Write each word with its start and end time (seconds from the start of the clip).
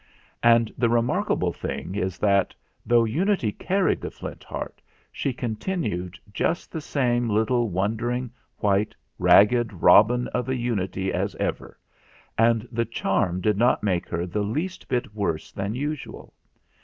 And 0.41 0.73
the 0.79 0.89
remarkable 0.89 1.53
thing 1.53 1.93
is 1.93 2.17
that, 2.17 2.55
though 2.87 3.03
Unity 3.05 3.51
carried 3.51 4.01
the 4.01 4.09
Flint 4.09 4.43
Heart, 4.43 4.81
she 5.11 5.31
continued 5.31 6.17
just 6.33 6.71
the 6.71 6.81
same 6.81 7.29
little 7.29 7.69
wondering, 7.69 8.31
white, 8.57 8.95
ragged 9.19 9.71
robin 9.71 10.27
of 10.29 10.49
a 10.49 10.55
Unity 10.55 11.13
as 11.13 11.35
ever; 11.35 11.77
and 12.35 12.67
the 12.71 12.85
charm 12.85 13.41
did 13.41 13.57
not 13.59 13.83
make 13.83 14.09
her 14.09 14.25
the 14.25 14.41
least 14.41 14.87
bit 14.87 15.13
worse 15.13 15.51
than 15.51 15.75
usual. 15.75 16.33